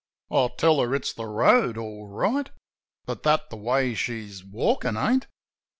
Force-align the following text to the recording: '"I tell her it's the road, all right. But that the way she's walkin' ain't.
'"I 0.31 0.49
tell 0.57 0.79
her 0.81 0.95
it's 0.95 1.13
the 1.13 1.27
road, 1.27 1.77
all 1.77 2.07
right. 2.07 2.49
But 3.05 3.21
that 3.21 3.51
the 3.51 3.55
way 3.55 3.93
she's 3.93 4.43
walkin' 4.43 4.97
ain't. 4.97 5.27